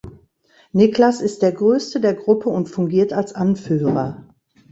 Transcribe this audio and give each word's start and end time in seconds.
Niklas 0.71 1.21
ist 1.21 1.43
der 1.43 1.51
Größte 1.51 1.99
der 1.99 2.15
Gruppe 2.15 2.49
und 2.49 2.67
fungiert 2.69 3.13
als 3.13 3.35
Anführer. 3.35 4.27